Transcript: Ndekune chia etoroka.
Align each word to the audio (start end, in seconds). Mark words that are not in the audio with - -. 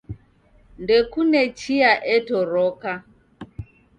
Ndekune 0.81 1.41
chia 1.59 1.91
etoroka. 2.15 2.93